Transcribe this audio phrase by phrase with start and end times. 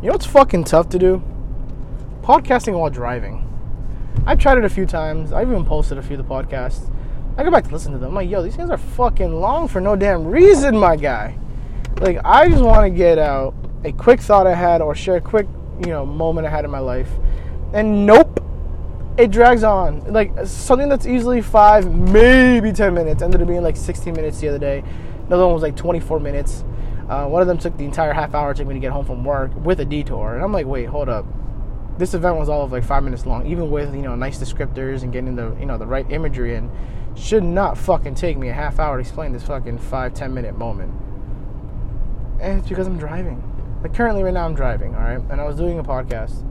[0.00, 1.20] You know what's fucking tough to do?
[2.22, 3.44] Podcasting while driving.
[4.26, 5.32] I've tried it a few times.
[5.32, 6.88] I've even posted a few of the podcasts.
[7.36, 8.10] I go back to listen to them.
[8.10, 11.36] I'm like, yo, these things are fucking long for no damn reason, my guy.
[12.00, 15.20] Like, I just want to get out a quick thought I had or share a
[15.20, 15.48] quick,
[15.80, 17.10] you know, moment I had in my life.
[17.72, 18.40] And nope,
[19.18, 20.12] it drags on.
[20.12, 24.48] Like, something that's easily five, maybe 10 minutes ended up being like 16 minutes the
[24.48, 24.84] other day.
[25.26, 26.62] Another one was like 24 minutes.
[27.08, 29.04] Uh, one of them took the entire half hour to take me to get home
[29.04, 31.24] from work with a detour, and I'm like, wait, hold up.
[31.96, 35.02] This event was all of like five minutes long, even with you know nice descriptors
[35.02, 36.70] and getting the you know the right imagery and
[37.16, 40.56] should not fucking take me a half hour to explain this fucking five ten minute
[40.56, 40.92] moment.
[42.40, 43.42] And it's because I'm driving.
[43.82, 44.94] Like currently, right now, I'm driving.
[44.94, 46.44] All right, and I was doing a podcast.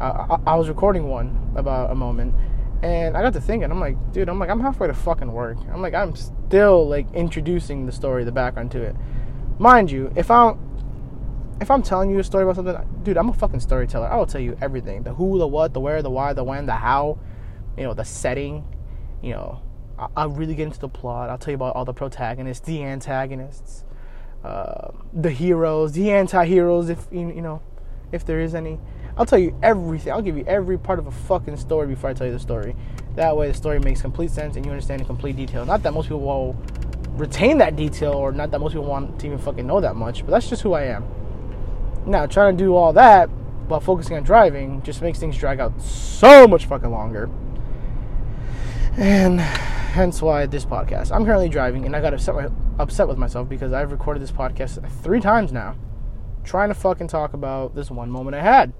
[0.00, 2.32] Uh, I, I was recording one about a moment,
[2.82, 5.58] and I got to thinking, I'm like, dude, I'm like, I'm halfway to fucking work.
[5.72, 8.94] I'm like, I'm still like introducing the story, the background to it
[9.58, 10.58] mind you, if I'm
[11.60, 14.06] if I'm telling you a story about something, dude, I'm a fucking storyteller.
[14.06, 16.66] I will tell you everything: the who, the what, the where, the why, the when,
[16.66, 17.18] the how.
[17.76, 18.64] You know, the setting.
[19.22, 19.62] You know,
[19.98, 21.30] I, I'll really get into the plot.
[21.30, 23.84] I'll tell you about all the protagonists, the antagonists,
[24.44, 27.62] uh, the heroes, the anti-heroes, if you you know,
[28.12, 28.78] if there is any.
[29.18, 30.12] I'll tell you everything.
[30.12, 32.76] I'll give you every part of a fucking story before I tell you the story.
[33.14, 35.64] That way, the story makes complete sense and you understand in complete detail.
[35.64, 36.54] Not that most people will
[37.16, 40.24] retain that detail, or not that most people want to even fucking know that much,
[40.24, 41.04] but that's just who I am.
[42.06, 43.28] Now, trying to do all that
[43.68, 47.28] while focusing on driving just makes things drag out so much fucking longer.
[48.96, 51.10] And hence why this podcast.
[51.10, 54.88] I'm currently driving, and I got upset, upset with myself because I've recorded this podcast
[55.02, 55.74] three times now,
[56.44, 58.72] trying to fucking talk about this one moment I had.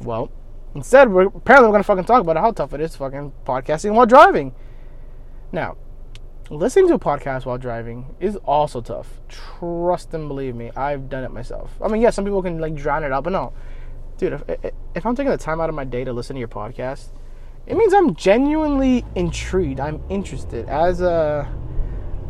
[0.00, 0.30] Well,
[0.74, 4.06] instead, we're apparently we're gonna fucking talk about how tough it is fucking podcasting while
[4.06, 4.54] driving.
[5.52, 5.76] Now,
[6.50, 9.20] listening to a podcast while driving is also tough.
[9.28, 11.72] Trust and believe me, I've done it myself.
[11.82, 13.52] I mean, yeah, some people can like drown it out, but no,
[14.16, 14.42] dude.
[14.48, 17.08] If if I'm taking the time out of my day to listen to your podcast,
[17.66, 19.80] it means I'm genuinely intrigued.
[19.80, 20.68] I'm interested.
[20.68, 21.46] As uh,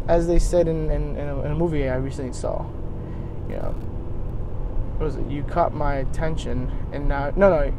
[0.09, 2.67] as they said in in, in, a, in a movie I recently saw,
[3.49, 3.71] you know,
[4.97, 5.31] what was it?
[5.31, 7.71] You caught my attention, and now no no,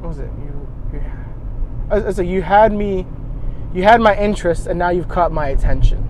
[0.00, 0.30] what was it?
[0.38, 1.02] You you.
[1.90, 3.04] I said you had me
[3.74, 6.08] you had my interest and now you've caught my attention.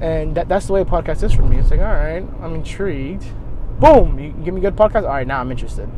[0.00, 1.56] And that, that's the way a podcast is for me.
[1.56, 3.24] It's like, all right, I'm intrigued.
[3.80, 5.02] Boom, you give me a good podcast.
[5.02, 5.88] All right, now I'm interested.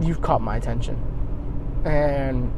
[0.00, 0.96] You've caught my attention,
[1.84, 2.50] and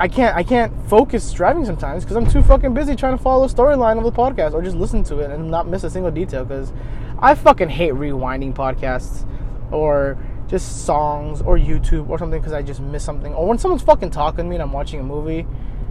[0.00, 3.46] I can't I can't focus driving sometimes because I'm too fucking busy trying to follow
[3.46, 6.10] the storyline of the podcast or just listen to it and not miss a single
[6.10, 6.44] detail.
[6.44, 6.72] Because
[7.20, 9.24] I fucking hate rewinding podcasts
[9.70, 10.18] or
[10.48, 13.32] just songs or YouTube or something because I just miss something.
[13.34, 15.46] Or when someone's fucking talking to me and I'm watching a movie,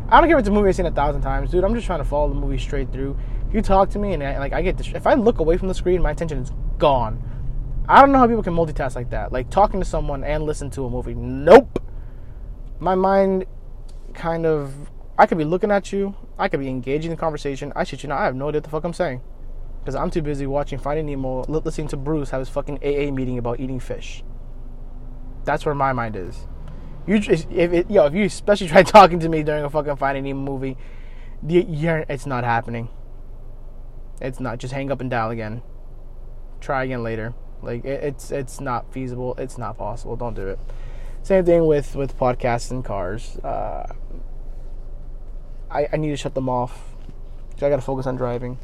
[0.10, 1.64] I don't care if it's a movie I've seen a thousand times, dude.
[1.64, 3.18] I'm just trying to follow the movie straight through.
[3.48, 5.58] If you talk to me and I, like I get this, if I look away
[5.58, 7.22] from the screen, my attention is gone.
[7.88, 10.70] I don't know how people can multitask like that, like talking to someone and listen
[10.72, 11.14] to a movie.
[11.14, 11.84] Nope.
[12.80, 13.46] My mind
[14.14, 14.74] kind of.
[15.18, 16.16] I could be looking at you.
[16.40, 17.72] I could be engaging in conversation.
[17.76, 19.22] I should you know I have no idea what the fuck I'm saying
[19.84, 23.38] because I'm too busy watching Finding Nemo, listening to Bruce have his fucking AA meeting
[23.38, 24.24] about eating fish.
[25.46, 26.48] That's where my mind is.
[27.06, 30.24] You if it, yo, if you especially try talking to me during a fucking Finding
[30.24, 30.78] Nemo movie,
[31.46, 32.90] you're, it's not happening.
[34.22, 34.60] It's not.
[34.60, 35.62] Just hang up and dial again.
[36.62, 37.34] Try again later.
[37.62, 39.36] Like it, it's it's not feasible.
[39.38, 40.16] It's not possible.
[40.16, 40.60] Don't do it.
[41.24, 43.38] Same thing with with podcasts and cars.
[43.38, 43.94] Uh,
[45.70, 46.94] I I need to shut them off.
[47.58, 48.58] I got to focus on driving.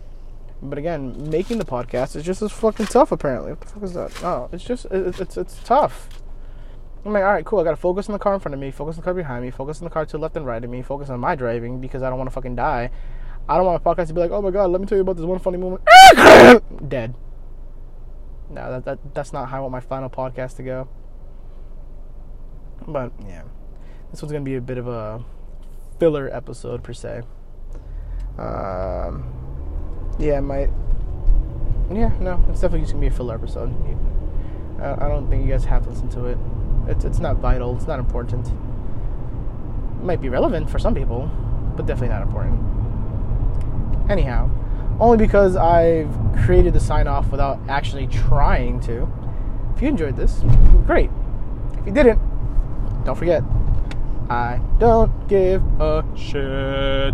[0.62, 3.12] But again, making the podcast is just as fucking tough.
[3.12, 4.24] Apparently, what the fuck is that?
[4.24, 6.10] Oh, it's just it's it's, it's tough.
[7.06, 7.60] I'm like, all right, cool.
[7.60, 9.44] I gotta focus on the car in front of me, focus on the car behind
[9.44, 11.36] me, focus on the car to the left and right of me, focus on my
[11.36, 12.90] driving because I don't want to fucking die.
[13.48, 15.02] I don't want my podcast to be like, oh my god, let me tell you
[15.02, 15.82] about this one funny moment.
[16.90, 17.16] Dead.
[18.50, 20.88] No, that, that that's not how I want my final podcast to go.
[22.88, 23.44] But yeah,
[24.12, 25.24] this one's gonna be a bit of a
[26.00, 27.22] filler episode per se.
[28.38, 29.34] Um,
[30.20, 30.70] yeah, my
[31.92, 33.74] yeah, no, it's definitely just gonna be a filler episode.
[34.80, 36.38] I, I don't think you guys have to listen to it.
[36.89, 37.75] It's it's not vital.
[37.75, 38.47] It's not important.
[38.47, 41.30] It might be relevant for some people,
[41.77, 42.59] but definitely not important.
[44.09, 44.50] Anyhow,
[45.00, 46.09] only because I've
[46.44, 49.07] created the sign off without actually trying to.
[49.75, 50.41] If you enjoyed this,
[50.88, 51.12] great.
[51.80, 52.19] If you didn't,
[53.06, 53.44] don't forget,
[54.30, 57.13] I don't give a shit.